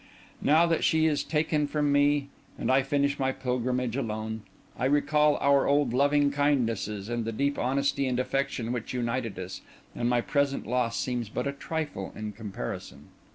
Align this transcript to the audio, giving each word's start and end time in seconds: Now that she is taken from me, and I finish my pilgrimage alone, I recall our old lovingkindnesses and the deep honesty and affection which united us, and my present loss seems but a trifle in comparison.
Now 0.41 0.65
that 0.65 0.83
she 0.83 1.05
is 1.05 1.23
taken 1.23 1.67
from 1.67 1.91
me, 1.91 2.29
and 2.57 2.71
I 2.71 2.81
finish 2.81 3.19
my 3.19 3.31
pilgrimage 3.31 3.95
alone, 3.95 4.41
I 4.75 4.85
recall 4.85 5.37
our 5.37 5.67
old 5.67 5.91
lovingkindnesses 5.93 7.07
and 7.07 7.23
the 7.23 7.31
deep 7.31 7.59
honesty 7.59 8.07
and 8.07 8.19
affection 8.19 8.71
which 8.71 8.95
united 8.95 9.37
us, 9.37 9.61
and 9.95 10.09
my 10.09 10.21
present 10.21 10.65
loss 10.65 10.97
seems 10.97 11.29
but 11.29 11.45
a 11.45 11.51
trifle 11.51 12.13
in 12.15 12.31
comparison. 12.31 13.09